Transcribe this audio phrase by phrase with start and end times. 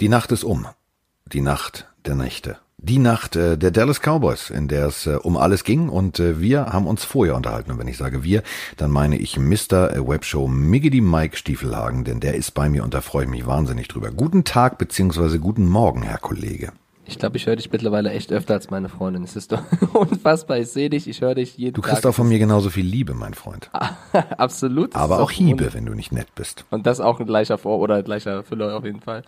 [0.00, 0.68] Die Nacht ist um.
[1.32, 2.58] Die Nacht der Nächte.
[2.76, 6.38] Die Nacht äh, der Dallas Cowboys, in der es äh, um alles ging und äh,
[6.40, 7.72] wir haben uns vorher unterhalten.
[7.72, 8.44] Und wenn ich sage wir,
[8.76, 10.06] dann meine ich Mr.
[10.06, 13.88] Webshow Miggity Mike Stiefelhagen, denn der ist bei mir und da freue ich mich wahnsinnig
[13.88, 14.12] drüber.
[14.12, 16.70] Guten Tag beziehungsweise guten Morgen, Herr Kollege.
[17.08, 19.24] Ich glaube, ich höre dich mittlerweile echt öfter als meine Freundin.
[19.24, 19.62] Es ist doch
[19.94, 20.58] unfassbar.
[20.58, 22.10] Ich sehe dich, ich höre dich jeden Du kriegst Tag.
[22.10, 23.70] auch von mir genauso viel Liebe, mein Freund.
[24.36, 24.94] Absolut.
[24.94, 26.66] Aber auch Hiebe, wenn du nicht nett bist.
[26.70, 29.22] Und das auch ein gleicher Vor- oder ein gleicher Füller auf jeden Fall.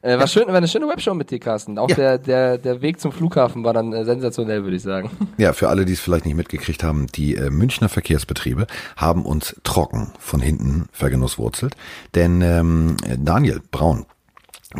[0.00, 1.78] Äh, war schön, war eine schöne Webshow mit dir, Carsten.
[1.78, 1.96] Auch ja.
[1.96, 5.10] der, der, der Weg zum Flughafen war dann äh, sensationell, würde ich sagen.
[5.38, 9.54] Ja, für alle, die es vielleicht nicht mitgekriegt haben, die äh, Münchner Verkehrsbetriebe haben uns
[9.64, 11.76] trocken von hinten vergenusswurzelt.
[12.14, 14.06] Denn ähm, Daniel Braun,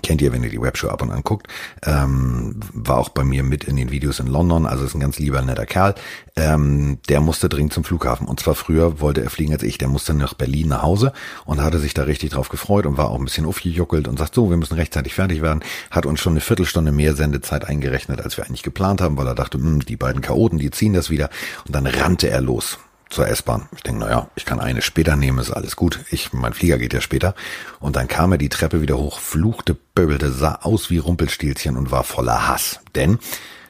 [0.02, 1.48] kennt ihr, wenn ihr die Webshow ab und an guckt,
[1.84, 5.18] ähm, war auch bei mir mit in den Videos in London, also ist ein ganz
[5.18, 5.94] lieber, netter Kerl,
[6.36, 8.26] ähm, der musste dringend zum Flughafen.
[8.26, 11.12] Und zwar früher wollte er fliegen als ich, der musste nach Berlin nach Hause
[11.44, 14.34] und hatte sich da richtig drauf gefreut und war auch ein bisschen aufgejuckelt und sagt
[14.34, 18.36] so, wir müssen rechtzeitig fertig werden, hat uns schon eine Viertelstunde mehr Sendezeit eingerechnet, als
[18.36, 21.30] wir eigentlich geplant haben, weil er dachte, hm, die beiden Chaoten, die ziehen das wieder.
[21.66, 22.78] Und dann rannte er los
[23.08, 23.68] zur S-Bahn.
[23.76, 26.00] Ich denke, naja, ich kann eine später nehmen, ist alles gut.
[26.10, 27.34] Ich, mein Flieger geht ja später.
[27.80, 31.90] Und dann kam er die Treppe wieder hoch, fluchte, böbelte, sah aus wie Rumpelstilzchen und
[31.90, 32.80] war voller Hass.
[32.94, 33.18] Denn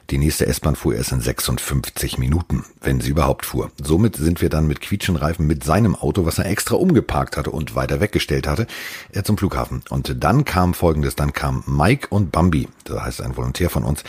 [0.09, 3.71] die nächste S-Bahn fuhr erst in 56 Minuten, wenn sie überhaupt fuhr.
[3.81, 7.75] Somit sind wir dann mit Quietschenreifen mit seinem Auto, was er extra umgeparkt hatte und
[7.75, 8.67] weiter weggestellt hatte,
[9.11, 9.83] äh, zum Flughafen.
[9.89, 14.03] Und dann kam folgendes, dann kam Mike und Bambi, das heißt ein Volontär von uns,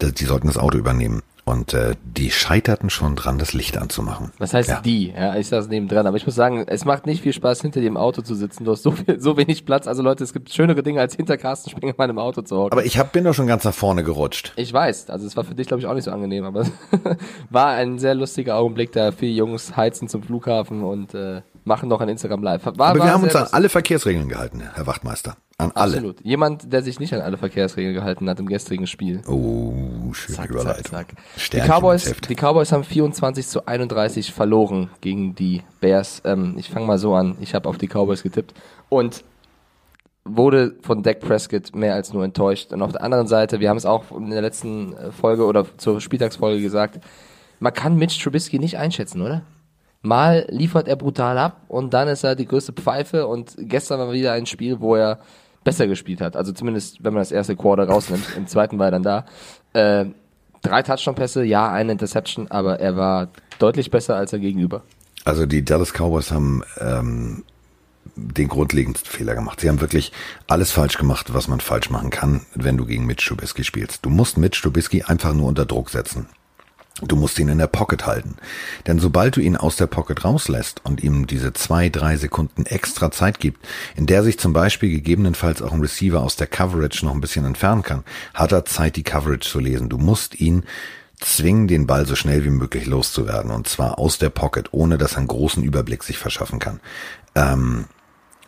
[0.00, 1.22] die sollten das Auto übernehmen.
[1.44, 4.30] Und äh, die scheiterten schon dran, das Licht anzumachen.
[4.38, 4.80] Was heißt ja.
[4.80, 5.10] die?
[5.10, 6.06] Ja, ich saß neben dran.
[6.06, 8.64] Aber ich muss sagen, es macht nicht viel Spaß, hinter dem Auto zu sitzen.
[8.64, 9.88] Du hast so, viel, so wenig Platz.
[9.88, 12.72] Also Leute, es gibt schönere Dinge, als hinter Carsten in meinem Auto zu hocken.
[12.72, 14.52] Aber ich hab, bin doch schon ganz nach vorne gerutscht.
[14.54, 15.10] Ich weiß.
[15.10, 16.44] Also es war für dich, glaube ich, auch nicht so angenehm.
[16.44, 16.70] Aber es
[17.50, 22.00] war ein sehr lustiger Augenblick, da vier Jungs heizen zum Flughafen und äh, machen noch
[22.00, 22.64] ein Instagram Live.
[22.64, 25.36] War, Aber wir haben uns an alle Verkehrsregeln gehalten, Herr Wachtmeister.
[25.58, 25.94] An alle.
[25.94, 26.20] Absolut.
[26.24, 29.22] Jemand, der sich nicht an alle Verkehrsregeln gehalten hat im gestrigen Spiel.
[29.26, 30.84] Oh, schöne zack, Überleitung.
[30.84, 31.50] Zack, zack.
[31.52, 36.22] Die, Cowboys, die Cowboys haben 24 zu 31 verloren gegen die Bears.
[36.24, 37.36] Ähm, ich fange mal so an.
[37.40, 38.54] Ich habe auf die Cowboys getippt
[38.88, 39.24] und
[40.24, 42.72] wurde von Dak Prescott mehr als nur enttäuscht.
[42.72, 46.00] Und auf der anderen Seite, wir haben es auch in der letzten Folge oder zur
[46.00, 47.00] Spieltagsfolge gesagt,
[47.60, 49.42] man kann Mitch Trubisky nicht einschätzen, oder?
[50.02, 54.12] Mal liefert er brutal ab und dann ist er die größte Pfeife und gestern war
[54.12, 55.20] wieder ein Spiel, wo er
[55.62, 56.36] besser gespielt hat.
[56.36, 58.36] Also zumindest, wenn man das erste Quarter rausnimmt.
[58.36, 59.26] Im zweiten war er dann da.
[59.72, 60.06] Äh,
[60.62, 64.82] drei Touchdown-Pässe, ja, eine Interception, aber er war deutlich besser als er gegenüber.
[65.24, 67.44] Also die Dallas Cowboys haben ähm,
[68.16, 69.60] den grundlegendsten Fehler gemacht.
[69.60, 70.12] Sie haben wirklich
[70.48, 74.04] alles falsch gemacht, was man falsch machen kann, wenn du gegen Mitch Trubisky spielst.
[74.04, 76.26] Du musst Mitch Trubisky einfach nur unter Druck setzen.
[77.00, 78.36] Du musst ihn in der Pocket halten.
[78.86, 83.10] Denn sobald du ihn aus der Pocket rauslässt und ihm diese zwei, drei Sekunden extra
[83.10, 83.66] Zeit gibt,
[83.96, 87.44] in der sich zum Beispiel gegebenenfalls auch ein Receiver aus der Coverage noch ein bisschen
[87.44, 88.04] entfernen kann,
[88.34, 89.88] hat er Zeit, die Coverage zu lesen.
[89.88, 90.64] Du musst ihn
[91.18, 93.50] zwingen, den Ball so schnell wie möglich loszuwerden.
[93.50, 96.80] Und zwar aus der Pocket, ohne dass er einen großen Überblick sich verschaffen kann.
[97.34, 97.86] Ähm,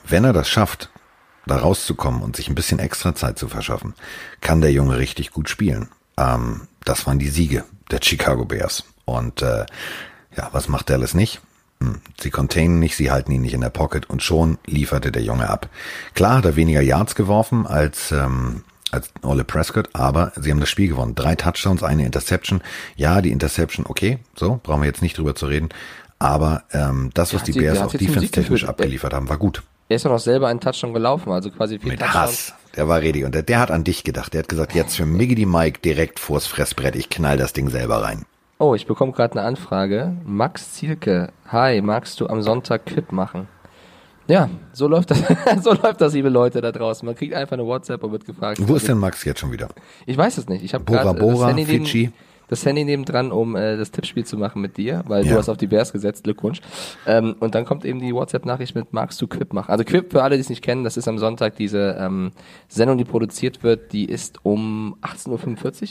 [0.07, 0.91] wenn er das schafft,
[1.47, 3.95] da rauszukommen und sich ein bisschen extra Zeit zu verschaffen,
[4.41, 5.89] kann der Junge richtig gut spielen.
[6.17, 8.85] Ähm, das waren die Siege der Chicago Bears.
[9.05, 9.67] Und äh,
[10.37, 11.41] ja, was macht Dallas nicht?
[11.81, 15.23] Hm, sie containen nicht, sie halten ihn nicht in der Pocket und schon lieferte der
[15.23, 15.69] Junge ab.
[16.15, 18.65] Klar hat er weniger Yards geworfen als ähm,
[18.95, 21.17] als Ole Prescott, aber sie haben das Spiel gewonnen.
[21.17, 22.63] Drei Touchdowns, eine Interception.
[22.95, 25.71] Ja, die Interception, okay, so, brauchen wir jetzt nicht drüber zu reden.
[26.21, 29.63] Aber ähm, das, was die Bears auch defense-technisch abgeliefert haben, war gut.
[29.89, 32.25] Er ist doch noch selber einen Touchdown gelaufen, also quasi vier Mit Touchdowns.
[32.25, 32.55] Hass.
[32.77, 34.35] Der war ready und der, der hat an dich gedacht.
[34.35, 36.97] Der hat gesagt, jetzt für Miggy die Mike direkt vors Fressbrett.
[36.97, 38.25] Ich knall das Ding selber rein.
[38.59, 40.17] Oh, ich bekomme gerade eine Anfrage.
[40.25, 41.31] Max Zielke.
[41.49, 43.49] Hi, magst du am Sonntag Quip machen?
[44.27, 45.23] Ja, so läuft das,
[45.63, 47.05] so läuft das, liebe Leute da draußen.
[47.05, 48.59] Man kriegt einfach eine WhatsApp und wird gefragt.
[48.63, 49.69] Wo ist denn Max jetzt schon wieder?
[50.07, 50.65] Ich weiß es nicht.
[50.65, 52.11] Ich habe Bora Bora, Fidschi
[52.49, 55.33] das Handy nebendran, um äh, das Tippspiel zu machen mit dir, weil ja.
[55.33, 56.61] du hast auf die Bears gesetzt, Glückwunsch.
[57.07, 59.71] Ähm, und dann kommt eben die WhatsApp-Nachricht mit, magst du Quip machen?
[59.71, 62.33] Also Quip, für alle, die es nicht kennen, das ist am Sonntag diese ähm,
[62.69, 65.89] Sendung, die produziert wird, die ist um 18.45 Uhr.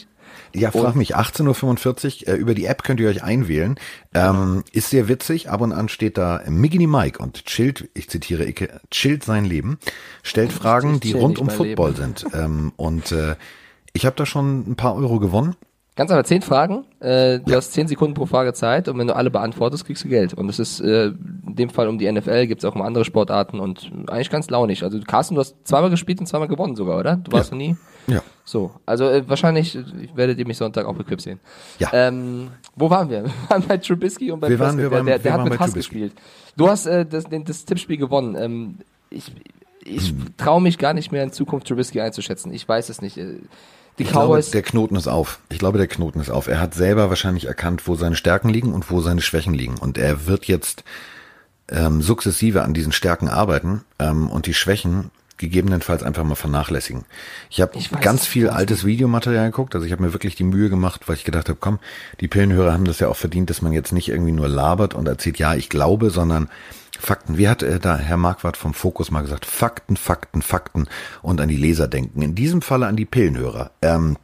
[0.55, 3.75] Ja, frag mich, 18.45 Uhr, äh, über die App könnt ihr euch einwählen.
[4.13, 8.45] Ähm, ist sehr witzig, ab und an steht da Miggini Mike und chillt, ich zitiere
[8.45, 9.77] Icke, chillt sein Leben,
[10.21, 12.15] stellt Fragen, die rund um Football Leben.
[12.15, 12.25] sind.
[12.33, 13.35] Ähm, und äh,
[13.94, 15.56] ich habe da schon ein paar Euro gewonnen.
[15.95, 16.86] Ganz einfach zehn Fragen.
[17.00, 17.57] Äh, du ja.
[17.57, 20.34] hast zehn Sekunden pro Frage Zeit und wenn du alle beantwortest, kriegst du Geld.
[20.34, 23.06] Und es ist äh, in dem Fall um die NFL, gibt es auch um andere
[23.06, 24.84] Sportarten und eigentlich ganz launig.
[24.84, 27.18] Also Carsten, du hast zweimal gespielt und zweimal gewonnen sogar, oder?
[27.18, 27.57] Du warst ja.
[27.57, 27.75] noch nie?
[28.07, 28.24] Ja.
[28.44, 29.78] So, also äh, wahrscheinlich
[30.16, 31.40] werdet ihr mich Sonntag auch bequip sehen.
[31.78, 31.90] Ja.
[31.94, 33.24] Ähm, wo waren wir?
[33.25, 35.60] Wir waren bei Trubisky und bei wir waren, wir waren, der, der, der hat mit
[35.60, 36.13] Hass gespielt.
[36.57, 38.36] Du hast äh, das, den, das Tippspiel gewonnen.
[38.36, 38.78] Ähm,
[39.12, 39.31] ich
[39.86, 42.54] ich traue mich gar nicht mehr in Zukunft Trubisky einzuschätzen.
[42.54, 43.19] Ich weiß es nicht.
[44.00, 44.45] Die ich Cowboys.
[44.45, 45.40] Glaube, der Knoten ist auf.
[45.50, 46.48] Ich glaube, der Knoten ist auf.
[46.48, 49.78] Er hat selber wahrscheinlich erkannt, wo seine Stärken liegen und wo seine Schwächen liegen.
[49.78, 50.84] Und er wird jetzt
[51.69, 57.06] ähm, sukzessive an diesen Stärken arbeiten ähm, und die Schwächen gegebenenfalls einfach mal vernachlässigen.
[57.50, 61.07] Ich habe ganz viel altes Videomaterial geguckt, also ich habe mir wirklich die Mühe gemacht,
[61.07, 61.80] weil ich gedacht habe, komm,
[62.19, 65.07] die Pillenhörer haben das ja auch verdient, dass man jetzt nicht irgendwie nur labert und
[65.07, 66.50] erzählt, ja, ich glaube, sondern
[67.00, 67.38] Fakten.
[67.38, 69.45] Wie hat äh, da Herr Marquardt vom Fokus mal gesagt?
[69.45, 70.88] Fakten, Fakten, Fakten
[71.21, 72.21] und an die Leser denken.
[72.21, 73.71] In diesem Falle an die Pillenhörer.
[73.81, 74.18] Ähm,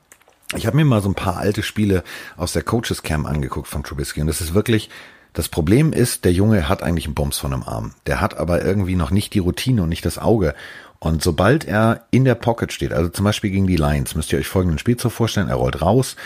[0.55, 2.03] ich habe mir mal so ein paar alte Spiele
[2.37, 4.89] aus der Coaches Cam angeguckt von Trubisky und das ist wirklich
[5.33, 7.93] das Problem ist, der Junge hat eigentlich einen Bums von einem Arm.
[8.07, 10.55] Der hat aber irgendwie noch nicht die Routine und nicht das Auge.
[10.99, 14.39] Und sobald er in der Pocket steht, also zum Beispiel gegen die Lions, müsst ihr
[14.39, 16.17] euch folgenden Spielzug vorstellen, er rollt raus,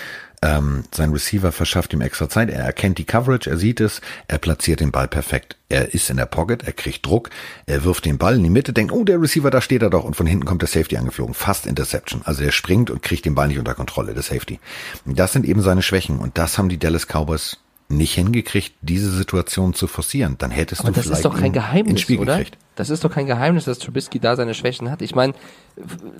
[0.43, 4.39] ähm, sein Receiver verschafft ihm extra Zeit, er erkennt die Coverage, er sieht es, er
[4.39, 5.55] platziert den Ball perfekt.
[5.69, 7.29] Er ist in der Pocket, er kriegt Druck,
[7.65, 10.03] er wirft den Ball in die Mitte, denkt, oh, der Receiver, da steht er doch,
[10.03, 11.33] und von hinten kommt der Safety angeflogen.
[11.33, 12.23] Fast Interception.
[12.25, 14.59] Also er springt und kriegt den Ball nicht unter Kontrolle, der Safety.
[15.05, 19.73] Das sind eben seine Schwächen und das haben die Dallas Cowboys nicht hingekriegt, diese Situation
[19.73, 22.37] zu forcieren, dann hättest Aber du das vielleicht ist doch kein Geheimnis, Spiel oder?
[22.37, 22.57] Gekriegt.
[22.75, 25.01] Das ist doch kein Geheimnis, dass Trubisky da seine Schwächen hat.
[25.01, 25.33] Ich meine,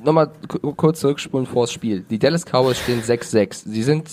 [0.03, 0.31] nochmal
[0.77, 2.01] kurz zurückspulen vor das Spiel.
[2.01, 3.63] Die Dallas Cowboys stehen 6-6.
[3.65, 4.09] Sie sind,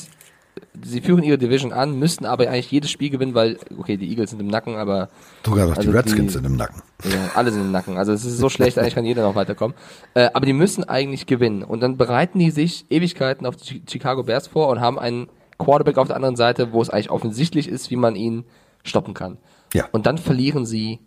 [0.82, 4.30] sie führen ihre Division an, müssten aber eigentlich jedes Spiel gewinnen, weil, okay, die Eagles
[4.30, 5.10] sind im Nacken, aber.
[5.44, 6.82] Sogar noch also die Redskins die, sind im Nacken.
[7.04, 7.98] Ja, alle sind im Nacken.
[7.98, 9.76] Also es ist so schlecht, eigentlich kann jeder noch weiterkommen.
[10.14, 11.62] Äh, aber die müssen eigentlich gewinnen.
[11.62, 15.28] Und dann bereiten die sich Ewigkeiten auf die Chicago Bears vor und haben einen
[15.58, 18.44] Quarterback auf der anderen Seite, wo es eigentlich offensichtlich ist, wie man ihn
[18.82, 19.36] stoppen kann.
[19.74, 19.84] Ja.
[19.92, 21.00] Und dann verlieren sie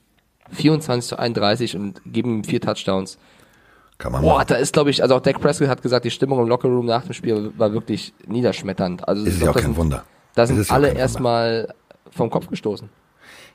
[0.54, 3.18] 24 zu 31 und geben ihm vier Touchdowns.
[3.98, 4.48] Kann man Boah, machen.
[4.50, 7.04] da ist, glaube ich, also auch Dak Prescott hat gesagt, die Stimmung im Lockerroom nach
[7.04, 9.08] dem Spiel war wirklich niederschmetternd.
[9.08, 10.04] Also ist ja auch kein sind, Wunder.
[10.36, 11.74] Da sind alle erstmal
[12.12, 12.90] vom Kopf gestoßen.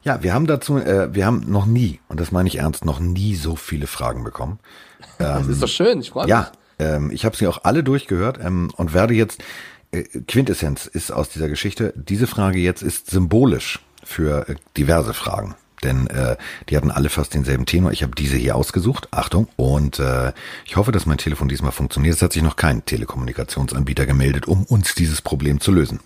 [0.05, 3.01] Ja, wir haben dazu, äh, wir haben noch nie, und das meine ich ernst, noch
[3.01, 4.59] nie so viele Fragen bekommen.
[5.19, 6.31] das ist doch schön, ich freue mich.
[6.31, 9.43] Ja, ähm, ich habe sie auch alle durchgehört ähm, und werde jetzt
[9.91, 15.57] äh, Quintessenz ist aus dieser Geschichte, diese Frage jetzt ist symbolisch für äh, diverse Fragen.
[15.83, 16.37] Denn äh,
[16.69, 17.93] die hatten alle fast denselben Tenor.
[17.93, 19.09] Ich habe diese hier ausgesucht.
[19.11, 19.49] Achtung.
[19.57, 20.33] Und äh,
[20.65, 22.17] ich hoffe, dass mein Telefon diesmal funktioniert.
[22.17, 26.01] Es hat sich noch kein Telekommunikationsanbieter gemeldet, um uns dieses Problem zu lösen.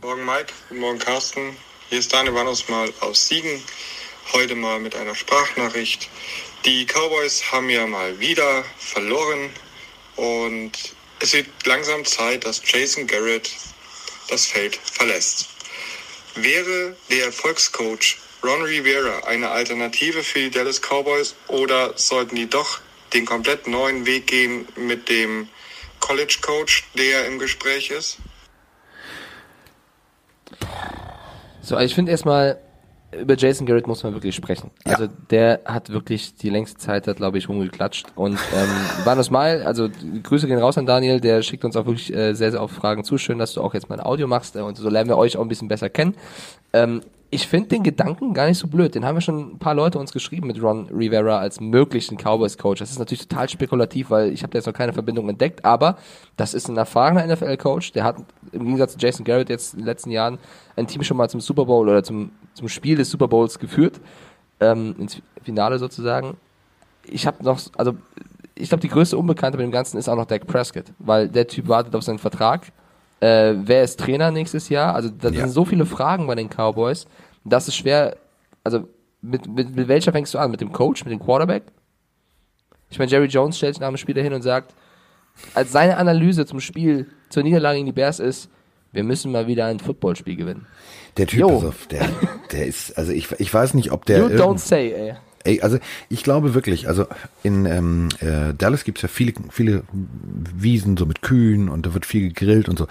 [0.00, 1.56] Morgen Mike, Morgen Carsten.
[1.88, 3.62] Hier ist Daniel Wanus mal aus Siegen.
[4.32, 6.08] Heute mal mit einer Sprachnachricht.
[6.64, 9.50] Die Cowboys haben ja mal wieder verloren
[10.16, 10.72] und
[11.18, 13.50] es wird langsam Zeit, dass Jason Garrett
[14.28, 15.48] das Feld verlässt.
[16.34, 22.80] Wäre der Erfolgscoach Ron Rivera eine Alternative für die Dallas Cowboys oder sollten die doch
[23.12, 25.48] den komplett neuen Weg gehen mit dem
[26.00, 28.18] College Coach, der im Gespräch ist?
[31.60, 32.58] So, also ich finde erstmal,
[33.20, 34.70] über Jason Garrett muss man wirklich sprechen.
[34.86, 34.94] Ja.
[34.94, 38.68] Also der hat wirklich die längste Zeit, hat glaube ich rumgeklatscht und ähm,
[39.04, 39.88] war das mal, also
[40.22, 43.04] Grüße gehen raus an Daniel, der schickt uns auch wirklich äh, sehr, sehr oft Fragen
[43.04, 43.18] zu.
[43.18, 45.36] Schön, dass du auch jetzt mal ein Audio machst äh, und so lernen wir euch
[45.36, 46.14] auch ein bisschen besser kennen.
[46.72, 47.02] Ähm,
[47.34, 48.94] ich finde den Gedanken gar nicht so blöd.
[48.94, 52.78] Den haben wir schon ein paar Leute uns geschrieben mit Ron Rivera als möglichen Cowboys-Coach.
[52.80, 55.96] Das ist natürlich total spekulativ, weil ich habe da jetzt noch keine Verbindung entdeckt, aber
[56.36, 57.92] das ist ein erfahrener NFL-Coach.
[57.92, 58.16] Der hat
[58.52, 60.38] im Gegensatz zu Jason Garrett jetzt in den letzten Jahren
[60.76, 64.00] ein Team schon mal zum Super Bowl oder zum, zum Spiel des Super Bowls geführt,
[64.60, 66.36] ähm, ins Finale sozusagen.
[67.04, 67.94] Ich habe noch, also
[68.54, 71.46] ich glaube, die größte Unbekannte bei dem Ganzen ist auch noch Dak Prescott, weil der
[71.46, 72.72] Typ wartet auf seinen Vertrag
[73.22, 74.96] äh, wer ist Trainer nächstes Jahr?
[74.96, 75.42] Also da ja.
[75.42, 77.06] sind so viele Fragen bei den Cowboys.
[77.44, 78.16] Das ist schwer.
[78.64, 78.88] Also
[79.20, 80.50] mit, mit, mit welcher fängst du an?
[80.50, 81.62] Mit dem Coach, mit dem Quarterback?
[82.90, 84.74] Ich meine, Jerry Jones stellt sich nach dem Spiel dahin und sagt,
[85.54, 88.50] als seine Analyse zum Spiel, zur Niederlage gegen die Bears ist,
[88.92, 90.66] wir müssen mal wieder ein Footballspiel gewinnen.
[91.16, 92.08] Der Typ, ist auf, der,
[92.52, 94.18] der ist, also ich, ich weiß nicht, ob der.
[94.18, 95.14] You don't say, ey.
[95.44, 97.06] Ey, also ich glaube wirklich, also
[97.42, 102.06] in ähm, äh, Dallas gibt's ja viele, viele Wiesen so mit Kühen und da wird
[102.06, 102.86] viel gegrillt und so.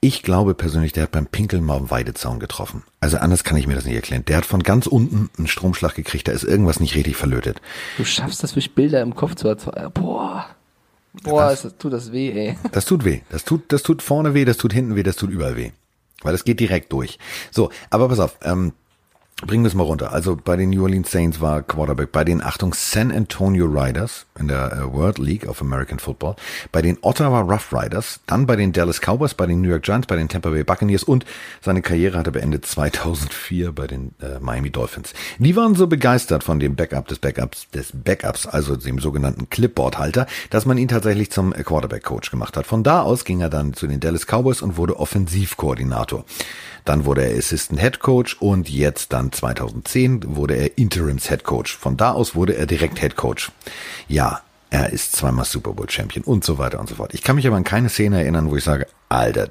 [0.00, 2.82] Ich glaube persönlich, der hat beim Pinkeln mal einen Weidezaun getroffen.
[3.00, 4.22] Also anders kann ich mir das nicht erklären.
[4.26, 7.62] Der hat von ganz unten einen Stromschlag gekriegt, da ist irgendwas nicht richtig verlötet.
[7.96, 9.90] Du schaffst das durch Bilder im Kopf zu erzeugen.
[9.94, 10.53] Boah.
[11.22, 12.58] Boah, das, tut das weh, ey.
[12.72, 13.20] Das tut weh.
[13.30, 15.70] Das tut, das tut vorne weh, das tut hinten weh, das tut überall weh.
[16.22, 17.18] Weil das geht direkt durch.
[17.50, 18.72] So, aber pass auf, ähm,
[19.42, 20.12] Bringen wir es mal runter.
[20.12, 24.46] Also bei den New Orleans Saints war Quarterback, bei den Achtung San Antonio Riders in
[24.46, 26.36] der äh, World League of American Football,
[26.70, 30.06] bei den Ottawa Rough Riders, dann bei den Dallas Cowboys, bei den New York Giants,
[30.06, 31.26] bei den Tampa Bay Buccaneers und
[31.60, 35.14] seine Karriere hatte beendet 2004 bei den äh, Miami Dolphins.
[35.38, 40.26] Die waren so begeistert von dem Backup des Backups des Backups, also dem sogenannten Clipboard-Halter,
[40.50, 42.66] dass man ihn tatsächlich zum Quarterback-Coach gemacht hat.
[42.66, 46.24] Von da aus ging er dann zu den Dallas Cowboys und wurde Offensivkoordinator.
[46.84, 51.44] Dann wurde er Assistant Head Coach und jetzt dann dann 2010 wurde er Interims Head
[51.44, 51.76] Coach.
[51.76, 53.50] Von da aus wurde er direkt Head Coach.
[54.08, 57.14] Ja, er ist zweimal Super Bowl Champion und so weiter und so fort.
[57.14, 59.50] Ich kann mich aber an keine Szene erinnern, wo ich sage, alter,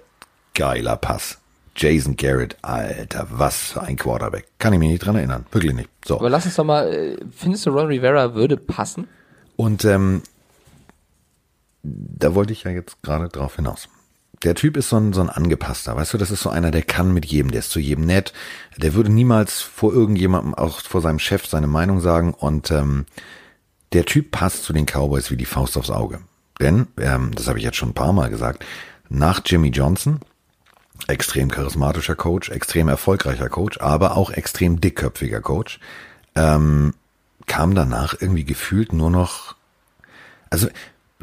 [0.53, 1.39] geiler Pass.
[1.75, 4.45] Jason Garrett, alter, was für ein Quarterback.
[4.59, 5.47] Kann ich mich nicht dran erinnern.
[5.51, 5.89] Wirklich nicht.
[6.05, 6.19] So.
[6.19, 9.07] Aber lass uns doch mal, äh, findest du Ron Rivera würde passen?
[9.55, 10.21] Und ähm,
[11.81, 13.89] da wollte ich ja jetzt gerade drauf hinaus.
[14.43, 16.81] Der Typ ist so ein, so ein angepasster, weißt du, das ist so einer, der
[16.81, 18.33] kann mit jedem, der ist zu jedem nett,
[18.77, 23.05] der würde niemals vor irgendjemandem, auch vor seinem Chef, seine Meinung sagen und ähm,
[23.93, 26.19] der Typ passt zu den Cowboys wie die Faust aufs Auge.
[26.59, 28.65] Denn, ähm, das habe ich jetzt schon ein paar Mal gesagt,
[29.09, 30.19] nach Jimmy Johnson,
[31.07, 35.79] extrem charismatischer Coach, extrem erfolgreicher Coach, aber auch extrem dickköpfiger Coach,
[36.35, 36.93] ähm,
[37.45, 39.55] kam danach irgendwie gefühlt nur noch,
[40.49, 40.67] also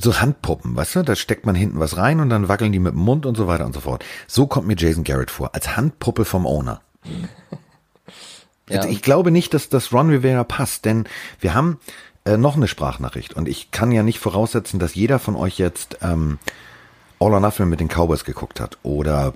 [0.02, 2.94] so Handpuppen, weißt du, da steckt man hinten was rein und dann wackeln die mit
[2.94, 4.04] dem Mund und so weiter und so fort.
[4.26, 6.80] So kommt mir Jason Garrett vor, als Handpuppe vom Owner.
[8.68, 8.84] ja.
[8.86, 11.04] Ich glaube nicht, dass das Ron Rivera passt, denn
[11.40, 11.78] wir haben
[12.24, 15.98] äh, noch eine Sprachnachricht und ich kann ja nicht voraussetzen, dass jeder von euch jetzt
[16.02, 16.38] ähm,
[17.18, 19.34] All or Nothing mit den Cowboys geguckt hat oder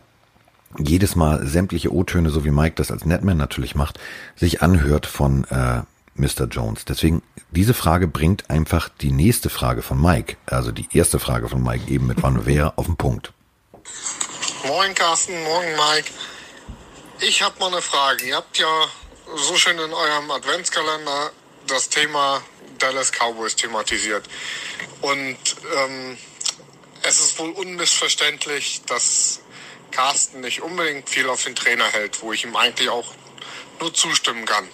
[0.78, 4.00] jedes Mal sämtliche O-Töne, so wie Mike das als Netman natürlich macht,
[4.34, 5.82] sich anhört von äh,
[6.14, 6.46] Mr.
[6.50, 6.84] Jones.
[6.84, 11.62] Deswegen, diese Frage bringt einfach die nächste Frage von Mike, also die erste Frage von
[11.62, 13.32] Mike eben mit Van Wehr auf den Punkt.
[14.66, 16.10] Moin Carsten, moin Mike.
[17.20, 18.24] Ich habe mal eine Frage.
[18.26, 18.88] Ihr habt ja
[19.36, 21.30] so schön in eurem Adventskalender
[21.66, 22.42] das Thema
[22.78, 24.28] Dallas Cowboys thematisiert.
[25.00, 25.36] Und
[25.76, 26.16] ähm,
[27.02, 29.40] es ist wohl unmissverständlich, dass
[29.90, 33.14] Carsten nicht unbedingt viel auf den Trainer hält, wo ich ihm eigentlich auch
[33.80, 34.66] nur zustimmen kann.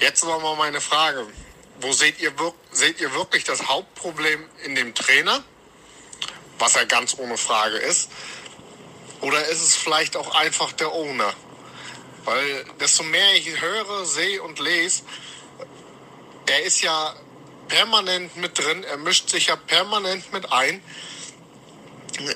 [0.00, 1.26] Jetzt aber mal meine Frage.
[1.82, 2.32] Wo seht ihr,
[2.72, 5.44] seht ihr wirklich das Hauptproblem in dem Trainer?
[6.58, 8.10] Was ja ganz ohne Frage ist.
[9.20, 11.34] Oder ist es vielleicht auch einfach der Owner?
[12.24, 15.02] Weil desto mehr ich höre, sehe und lese,
[16.46, 17.14] er ist ja
[17.68, 20.82] permanent mit drin, er mischt sich ja permanent mit ein.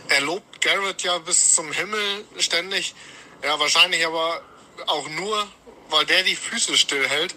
[0.08, 2.94] Er lobt Garrett ja bis zum Himmel ständig.
[3.42, 4.42] Ja, wahrscheinlich aber
[4.86, 5.46] auch nur,
[5.90, 7.34] weil der die Füße stillhält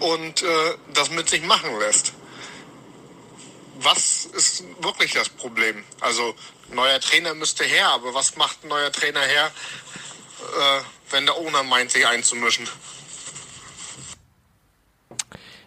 [0.00, 0.46] und äh,
[0.92, 2.12] das mit sich machen lässt.
[3.80, 5.84] Was ist wirklich das Problem?
[6.00, 6.34] Also
[6.72, 9.46] neuer Trainer müsste her, aber was macht ein neuer Trainer her,
[10.40, 12.68] äh, wenn der Owner meint, sich einzumischen?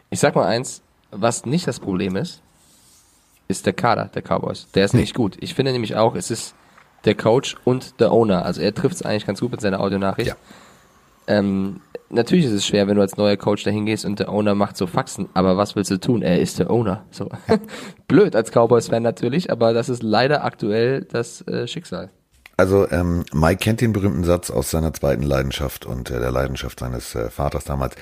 [0.09, 0.81] Ich sag mal eins,
[1.11, 2.41] was nicht das Problem ist,
[3.47, 4.67] ist der Kader der Cowboys.
[4.73, 5.37] Der ist nicht gut.
[5.39, 6.55] Ich finde nämlich auch, es ist
[7.05, 8.45] der Coach und der Owner.
[8.45, 10.29] Also er trifft es eigentlich ganz gut mit seiner Audionachricht.
[10.29, 10.35] Ja.
[11.27, 14.55] Ähm, natürlich ist es schwer, wenn du als neuer Coach dahin gehst und der Owner
[14.55, 16.21] macht so Faxen, aber was willst du tun?
[16.21, 17.05] Er ist der Owner.
[17.11, 17.29] So.
[18.07, 22.09] Blöd als Cowboys-Fan natürlich, aber das ist leider aktuell das äh, Schicksal.
[22.55, 26.79] Also ähm, Mike kennt den berühmten Satz aus seiner zweiten Leidenschaft und äh, der Leidenschaft
[26.79, 27.95] seines äh, Vaters damals.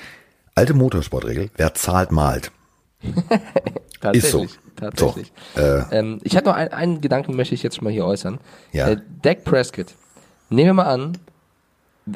[0.54, 2.50] Alte Motorsportregel, wer zahlt, malt.
[4.12, 4.46] Ist so.
[4.76, 5.32] Tatsächlich.
[5.54, 8.04] So, äh, ähm, ich hatte noch ein, einen Gedanken, möchte ich jetzt schon mal hier
[8.04, 8.38] äußern.
[8.72, 8.88] Ja.
[8.88, 9.94] Äh, Dak Prescott.
[10.48, 11.18] Nehmen wir mal an,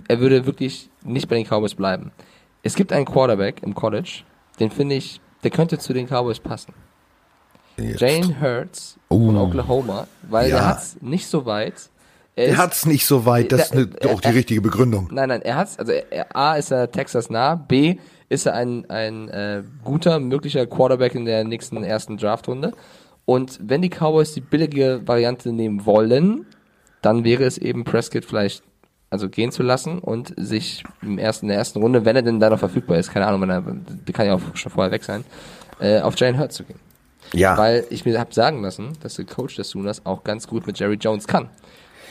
[0.09, 2.13] er würde wirklich nicht bei den Cowboys bleiben.
[2.63, 4.23] Es gibt einen Quarterback im College,
[4.59, 6.75] den finde ich, der könnte zu den Cowboys passen.
[7.77, 8.01] Jetzt.
[8.01, 9.27] Jane Hurts oh.
[9.27, 10.57] von Oklahoma, weil ja.
[10.57, 11.91] er hat es nicht so weit.
[12.37, 15.09] Er, er hat es nicht so weit, das der, ist eine, auch die richtige Begründung.
[15.11, 17.97] Nein, nein, er hat also er, A ist er Texas nah, B
[18.29, 22.73] ist er ein, ein äh, guter, möglicher Quarterback in der nächsten ersten Draftrunde.
[23.25, 26.47] Und wenn die Cowboys die billige Variante nehmen wollen,
[27.03, 28.63] dann wäre es eben Prescott vielleicht
[29.11, 32.41] also gehen zu lassen und sich im ersten, in der ersten Runde, wenn er denn
[32.41, 35.25] da noch verfügbar ist, keine Ahnung, er, der kann ja auch schon vorher weg sein,
[35.81, 36.79] äh, auf Jane Hurt zu gehen.
[37.33, 37.57] Ja.
[37.59, 40.79] Weil ich mir habe sagen lassen, dass der Coach des Sooners auch ganz gut mit
[40.79, 41.49] Jerry Jones kann.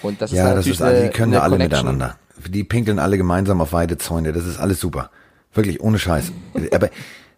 [0.01, 1.85] Und das ja, ist das ist alle, die können ja alle Connection.
[1.85, 2.17] miteinander.
[2.47, 5.09] Die pinkeln alle gemeinsam auf Weidezäune, das ist alles super.
[5.53, 6.31] Wirklich, ohne Scheiß.
[6.73, 6.89] Aber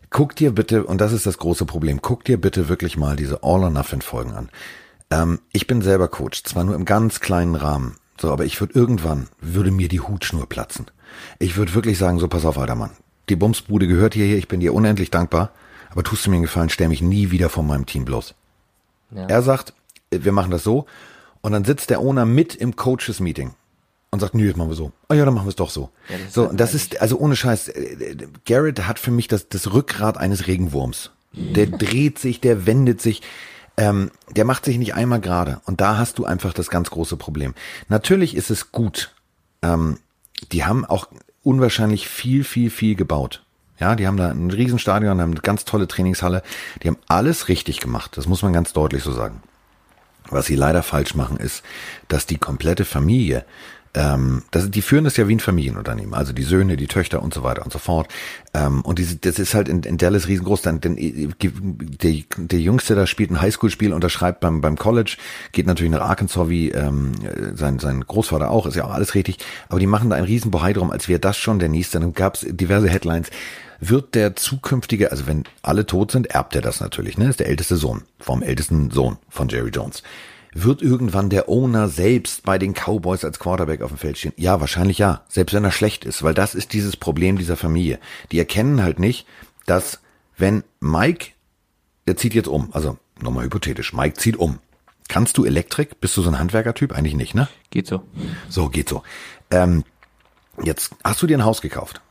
[0.10, 3.44] guck dir bitte, und das ist das große Problem, guck dir bitte wirklich mal diese
[3.44, 4.50] All-or-Nothing-Folgen an.
[5.10, 8.74] Ähm, ich bin selber Coach, zwar nur im ganz kleinen Rahmen, so, aber ich würde
[8.78, 10.86] irgendwann, würde mir die Hutschnur platzen.
[11.40, 12.92] Ich würde wirklich sagen, so pass auf, alter Mann.
[13.30, 15.52] Die Bumsbude gehört hier, ich bin dir unendlich dankbar,
[15.90, 18.36] aber tust du mir einen Gefallen, stell mich nie wieder von meinem Team bloß.
[19.16, 19.26] Ja.
[19.26, 19.74] Er sagt,
[20.10, 20.86] wir machen das so,
[21.42, 23.54] und dann sitzt der Owner mit im Coaches-Meeting
[24.12, 24.92] und sagt, nö, jetzt machen wir so.
[25.08, 25.90] Ah ja, dann machen wir es doch so.
[26.10, 29.50] Ja, das so, und das ist, also ohne Scheiß, äh, Garrett hat für mich das,
[29.50, 31.12] das Rückgrat eines Regenwurms.
[31.34, 33.22] Der dreht sich, der wendet sich
[33.78, 35.62] ähm, der macht sich nicht einmal gerade.
[35.66, 37.54] Und da hast du einfach das ganz große Problem.
[37.90, 39.14] Natürlich ist es gut.
[39.62, 39.98] Ähm,
[40.52, 41.08] die haben auch
[41.44, 43.44] unwahrscheinlich viel, viel, viel gebaut.
[43.80, 46.44] Ja, die haben da ein Riesenstadion, haben eine ganz tolle Trainingshalle.
[46.84, 48.16] Die haben alles richtig gemacht.
[48.16, 49.42] Das muss man ganz deutlich so sagen.
[50.30, 51.64] Was sie leider falsch machen, ist,
[52.08, 53.44] dass die komplette Familie
[53.94, 57.34] Ähm, das, die führen das ja wie ein Familienunternehmen, also die Söhne, die Töchter und
[57.34, 58.08] so weiter und so fort.
[58.54, 60.62] Ähm, und diese, das ist halt in, in Dallas riesengroß.
[60.62, 65.18] Dann, denn der, der Jüngste da spielt ein Highschool-Spiel, unterschreibt beim, beim College,
[65.52, 67.12] geht natürlich nach Arkansas wie ähm,
[67.54, 69.38] sein, sein Großvater auch, ist ja auch alles richtig.
[69.68, 72.00] Aber die machen da ein Riesenbohai drum, als wäre das schon der Nächste.
[72.00, 73.30] Dann gab es diverse Headlines.
[73.84, 77.30] Wird der zukünftige, also wenn alle tot sind, erbt er das natürlich, ne?
[77.30, 80.04] Ist der älteste Sohn vom ältesten Sohn von Jerry Jones.
[80.54, 84.34] Wird irgendwann der Owner selbst bei den Cowboys als Quarterback auf dem Feld stehen?
[84.36, 85.24] Ja, wahrscheinlich ja.
[85.30, 88.00] Selbst wenn er schlecht ist, weil das ist dieses Problem dieser Familie.
[88.32, 89.26] Die erkennen halt nicht,
[89.66, 90.00] dass
[90.38, 91.28] wenn Mike,
[92.08, 94.60] der zieht jetzt um, also nochmal hypothetisch, Mike zieht um.
[95.08, 96.00] Kannst du Elektrik?
[96.02, 96.94] Bist du so ein Handwerkertyp?
[96.94, 97.48] Eigentlich nicht, ne?
[97.70, 98.04] Geht so.
[98.50, 99.04] So, geht so.
[99.52, 99.84] Ähm,
[100.64, 102.02] jetzt hast du dir ein Haus gekauft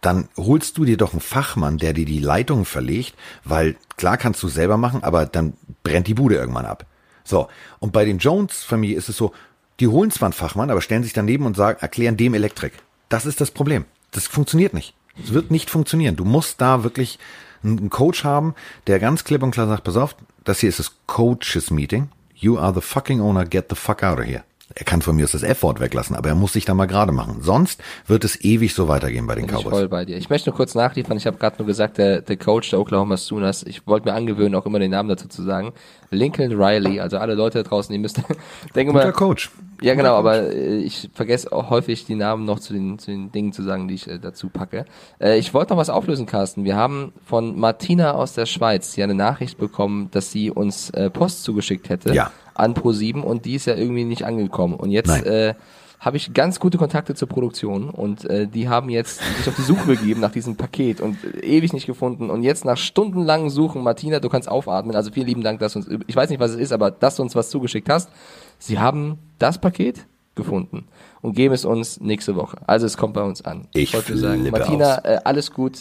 [0.00, 3.14] dann holst du dir doch einen Fachmann, der dir die Leitung verlegt,
[3.44, 6.86] weil klar kannst du selber machen, aber dann brennt die Bude irgendwann ab.
[7.28, 9.32] So, und bei den Jones-Familie ist es so,
[9.80, 12.72] die holen zwar einen Fachmann, aber stellen sich daneben und sagen, erklären dem Elektrik.
[13.08, 13.84] Das ist das Problem.
[14.10, 14.94] Das funktioniert nicht.
[15.22, 16.16] Es wird nicht funktionieren.
[16.16, 17.18] Du musst da wirklich
[17.62, 18.54] einen Coach haben,
[18.86, 22.08] der ganz klipp und klar sagt, pass auf, das hier ist das Coaches Meeting.
[22.34, 24.44] You are the fucking owner, get the fuck out of here.
[24.74, 27.10] Er kann von mir aus das F-Wort weglassen, aber er muss sich da mal gerade
[27.10, 27.38] machen.
[27.40, 29.64] Sonst wird es ewig so weitergehen bei den Bin Cowboys.
[29.64, 30.18] Ich voll bei dir.
[30.18, 31.16] Ich möchte nur kurz nachliefern.
[31.16, 34.54] Ich habe gerade nur gesagt, der, der Coach der Oklahoma Sooners, ich wollte mir angewöhnen,
[34.54, 35.72] auch immer den Namen dazu zu sagen.
[36.10, 38.24] Lincoln Riley, also alle Leute da draußen, die müssten,
[38.74, 39.10] denke mal.
[39.12, 39.50] Coach.
[39.80, 43.32] Ja, genau, aber äh, ich vergesse auch häufig die Namen noch zu den, zu den
[43.32, 44.84] Dingen zu sagen, die ich äh, dazu packe.
[45.20, 46.64] Äh, ich wollte noch was auflösen, Carsten.
[46.64, 51.10] Wir haben von Martina aus der Schweiz hier eine Nachricht bekommen, dass sie uns äh,
[51.10, 52.12] Post zugeschickt hätte.
[52.12, 54.74] Ja an Pro7 und die ist ja irgendwie nicht angekommen.
[54.74, 55.54] Und jetzt äh,
[56.00, 59.62] habe ich ganz gute Kontakte zur Produktion und äh, die haben jetzt sich auf die
[59.62, 63.82] Suche begeben nach diesem Paket und äh, ewig nicht gefunden und jetzt nach stundenlangen Suchen,
[63.82, 64.94] Martina, du kannst aufatmen.
[64.94, 67.16] Also vielen lieben Dank, dass du uns, ich weiß nicht, was es ist, aber dass
[67.16, 68.10] du uns was zugeschickt hast.
[68.58, 70.86] Sie haben das Paket gefunden
[71.20, 72.58] und geben es uns nächste Woche.
[72.66, 73.66] Also es kommt bei uns an.
[73.74, 75.78] Ich wollte sagen, Martina, äh, alles gut.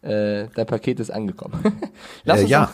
[0.00, 1.60] Äh, dein Paket ist angekommen.
[2.24, 2.70] Lass äh, uns ja.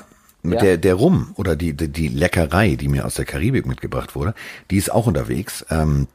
[0.53, 0.61] Ja.
[0.61, 4.35] Der, der Rum oder die, die, die Leckerei, die mir aus der Karibik mitgebracht wurde,
[4.71, 5.65] die ist auch unterwegs.
[5.71, 6.09] Ähm,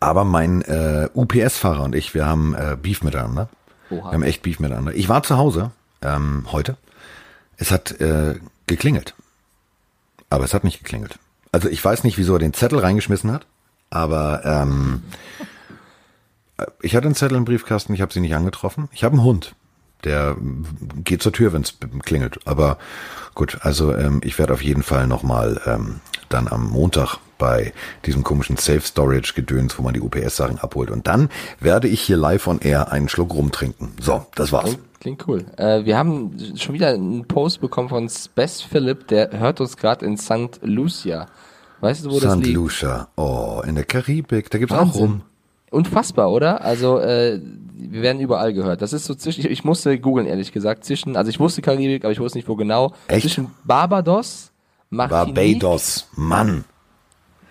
[0.00, 3.48] aber mein äh, UPS-Fahrer und ich, wir haben äh, Beef miteinander.
[3.90, 4.10] Oha.
[4.10, 4.94] Wir haben echt Beef miteinander.
[4.94, 6.76] Ich war zu Hause ähm, heute.
[7.56, 9.14] Es hat äh, geklingelt.
[10.30, 11.18] Aber es hat nicht geklingelt.
[11.50, 13.46] Also ich weiß nicht, wieso er den Zettel reingeschmissen hat,
[13.90, 15.02] aber ähm,
[16.56, 18.88] äh, ich hatte einen Zettel im Briefkasten, ich habe sie nicht angetroffen.
[18.92, 19.54] Ich habe einen Hund
[20.04, 20.36] der
[21.04, 22.40] geht zur Tür, wenn es klingelt.
[22.44, 22.78] Aber
[23.34, 27.72] gut, also ähm, ich werde auf jeden Fall nochmal ähm, dann am Montag bei
[28.06, 30.90] diesem komischen Safe Storage Gedöns, wo man die UPS-Sachen abholt.
[30.90, 31.28] Und dann
[31.60, 33.92] werde ich hier live on air einen Schluck rumtrinken.
[34.00, 34.78] So, das war's.
[35.00, 35.44] Klingt, cool.
[35.56, 40.06] Äh, wir haben schon wieder einen Post bekommen von Spes Philipp, der hört uns gerade
[40.06, 40.60] in St.
[40.62, 41.26] Lucia.
[41.80, 42.24] Weißt du, wo St.
[42.24, 42.46] das liegt?
[42.46, 42.54] St.
[42.54, 44.94] Lucia, oh, in der Karibik, da gibt's Wahnsinn.
[44.94, 45.22] auch rum.
[45.72, 46.62] Unfassbar, oder?
[46.62, 47.40] Also äh,
[47.74, 48.82] wir werden überall gehört.
[48.82, 52.12] Das ist so zwischen, ich musste googeln, ehrlich gesagt, zwischen, also ich wusste Karibik, aber
[52.12, 52.92] ich wusste nicht, wo genau.
[53.08, 53.22] Echt?
[53.22, 54.52] Zwischen Barbados,
[54.90, 55.60] Martinique.
[55.60, 56.64] Barbados, Mann.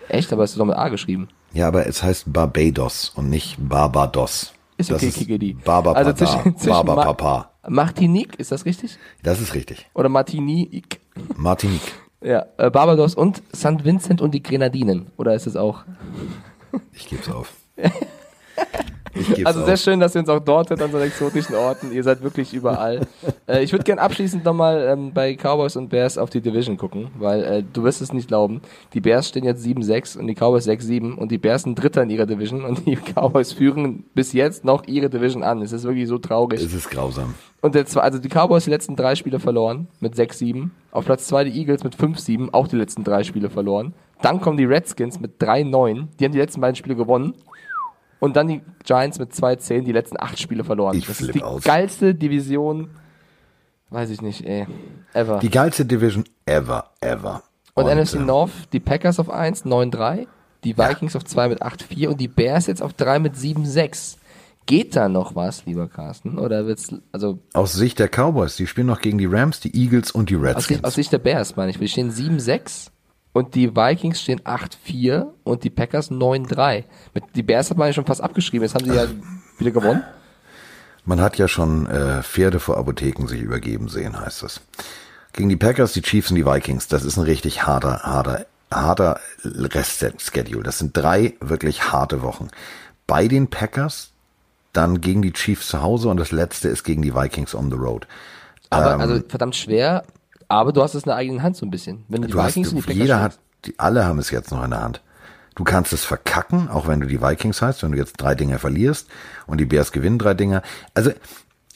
[0.08, 1.28] Echt, aber es ist doch mit A geschrieben.
[1.52, 4.52] Ja, aber es heißt Barbados und nicht Barbados.
[4.76, 5.54] Ist okay, Kikidi.
[5.54, 7.50] Baba also zwischen, zwischen Baba Ma Papa.
[7.68, 8.98] Martinique, ist das richtig?
[9.22, 9.88] Das ist richtig.
[9.94, 11.00] Oder Martinique.
[11.36, 11.92] Martinique.
[12.20, 13.84] Ja, äh, Barbados und St.
[13.84, 15.10] Vincent und die Grenadinen.
[15.16, 15.84] Oder ist es auch?
[16.92, 17.52] Ich geb's auf.
[19.44, 19.80] Also sehr auf.
[19.80, 21.92] schön, dass ihr uns auch dort hört an so exotischen Orten.
[21.92, 23.06] Ihr seid wirklich überall.
[23.48, 27.08] äh, ich würde gerne abschließend nochmal ähm, bei Cowboys und Bears auf die Division gucken,
[27.18, 28.62] weil äh, du wirst es nicht glauben.
[28.94, 32.10] Die Bears stehen jetzt 7-6 und die Cowboys 6-7 und die Bears sind Dritter in
[32.10, 35.62] ihrer Division und die Cowboys führen bis jetzt noch ihre Division an.
[35.62, 36.62] Es ist wirklich so traurig.
[36.62, 37.34] Es ist grausam.
[37.60, 40.70] Und jetzt, also die Cowboys die letzten drei Spiele verloren mit 6-7.
[40.90, 43.94] Auf Platz 2 die Eagles mit 5-7, auch die letzten drei Spiele verloren.
[44.20, 46.06] Dann kommen die Redskins mit 3-9.
[46.18, 47.34] Die haben die letzten beiden Spiele gewonnen.
[48.22, 50.96] Und dann die Giants mit 2-10 die letzten acht Spiele verloren.
[50.96, 51.64] Ich das ist die aus.
[51.64, 52.90] geilste Division,
[53.90, 54.64] weiß ich nicht, ey,
[55.12, 55.40] ever.
[55.40, 57.42] Die geilste Division ever, ever.
[57.74, 60.28] Und, und NFC äh, North, die Packers auf 1, 9-3,
[60.62, 61.18] die Vikings ja.
[61.18, 64.18] auf 2 mit 8-4 und die Bears jetzt auf 3 mit 7-6.
[64.66, 66.38] Geht da noch was, lieber Carsten?
[66.38, 67.40] Oder wird's, also.
[67.54, 70.58] Aus Sicht der Cowboys, die spielen noch gegen die Rams, die Eagles und die Redskins.
[70.58, 71.80] Aus Sicht, aus Sicht der Bears, meine ich.
[71.80, 72.91] Wir stehen 7-6
[73.32, 76.84] und die Vikings stehen 8-4 und die Packers 9-3.
[77.34, 79.06] Die Bears hat man ja schon fast abgeschrieben, jetzt haben sie ja
[79.58, 80.02] wieder gewonnen.
[81.04, 84.60] Man hat ja schon äh, Pferde vor Apotheken sich übergeben sehen, heißt es.
[85.32, 89.18] Gegen die Packers, die Chiefs und die Vikings, das ist ein richtig harter, harter, harter
[89.44, 90.62] Rest-Schedule.
[90.62, 92.48] Das sind drei wirklich harte Wochen.
[93.06, 94.10] Bei den Packers,
[94.72, 97.76] dann gegen die Chiefs zu Hause und das letzte ist gegen die Vikings on the
[97.76, 98.06] road.
[98.70, 100.04] Aber ähm, also verdammt schwer,
[100.52, 102.04] aber du hast es in der eigenen Hand so ein bisschen.
[102.08, 104.50] Wenn du die du Vikings hast, und die jeder hat, die, alle haben es jetzt
[104.50, 105.00] noch in der Hand.
[105.54, 108.58] Du kannst es verkacken, auch wenn du die Vikings heißt, wenn du jetzt drei Dinger
[108.58, 109.08] verlierst
[109.46, 110.62] und die Bears gewinnen drei Dinger.
[110.94, 111.10] Also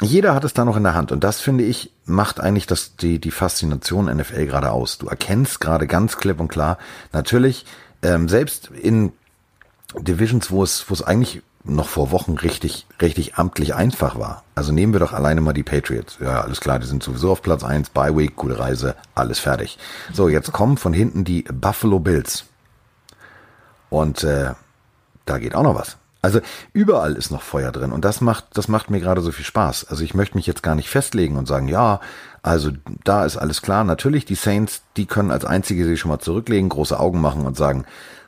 [0.03, 2.97] jeder hat es da noch in der Hand und das finde ich macht eigentlich das
[2.97, 4.99] die die Faszination NFL gerade aus.
[4.99, 6.77] Du erkennst gerade ganz klipp und klar.
[7.13, 7.65] Natürlich
[8.03, 9.13] ähm, selbst in
[9.99, 14.45] Divisions, wo es wo es eigentlich noch vor Wochen richtig, richtig amtlich einfach war.
[14.55, 16.19] Also nehmen wir doch alleine mal die Patriots.
[16.21, 17.91] Ja, alles klar, die sind sowieso auf Platz eins.
[17.91, 19.79] Bye Week, coole Reise, alles fertig.
[20.13, 22.45] So, jetzt kommen von hinten die Buffalo Bills.
[23.91, 24.53] Und äh,
[25.25, 25.97] da geht auch noch was.
[26.23, 26.41] Also
[26.73, 29.87] überall ist noch Feuer drin und das macht, das macht mir gerade so viel Spaß.
[29.91, 32.01] Also ich möchte mich jetzt gar nicht festlegen und sagen, ja,
[32.43, 32.73] also
[33.05, 33.85] da ist alles klar.
[33.85, 37.57] Natürlich, die Saints, die können als einzige sich schon mal zurücklegen, große Augen machen und
[37.57, 37.85] sagen,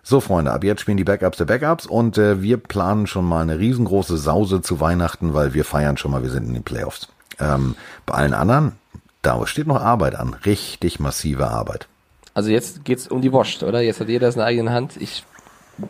[0.08, 3.42] so, Freunde, ab jetzt spielen die Backups der Backups und äh, wir planen schon mal
[3.42, 7.08] eine riesengroße Sause zu Weihnachten, weil wir feiern schon mal, wir sind in den Playoffs.
[7.38, 7.74] Ähm,
[8.06, 8.72] bei allen anderen,
[9.20, 10.32] da steht noch Arbeit an.
[10.32, 11.88] Richtig massive Arbeit.
[12.32, 13.82] Also jetzt geht's um die Wurst, oder?
[13.82, 14.96] Jetzt hat jeder das in der eigenen Hand.
[14.98, 15.24] Ich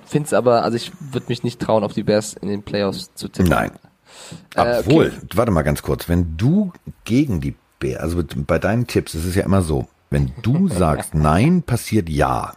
[0.05, 3.15] finde es aber, also ich würde mich nicht trauen, auf die Bears in den Playoffs
[3.15, 3.51] zu tippen.
[3.51, 3.71] Nein.
[4.57, 5.27] Äh, Obwohl, okay.
[5.37, 6.73] warte mal ganz kurz, wenn du
[7.05, 11.15] gegen die Bears, also bei deinen Tipps, ist es ja immer so, wenn du sagst
[11.15, 12.55] nein, passiert ja.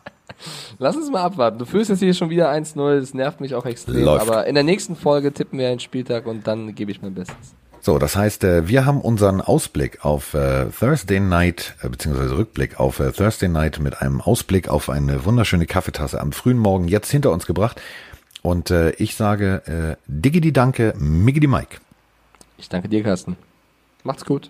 [0.80, 1.60] Lass uns mal abwarten.
[1.60, 4.04] Du fühlst jetzt hier schon wieder 1-0, das nervt mich auch extrem.
[4.04, 4.28] Läuft.
[4.28, 7.56] Aber in der nächsten Folge tippen wir einen Spieltag und dann gebe ich mein Bestes.
[7.84, 12.80] So, das heißt, äh, wir haben unseren Ausblick auf äh, Thursday Night, äh, beziehungsweise Rückblick
[12.80, 17.32] auf Thursday Night mit einem Ausblick auf eine wunderschöne Kaffeetasse am frühen Morgen jetzt hinter
[17.32, 17.82] uns gebracht.
[18.44, 21.78] Und ich sage, Diggi die Danke, Miggi die Mike.
[22.58, 23.38] Ich danke dir, Carsten.
[24.04, 24.50] Macht's gut.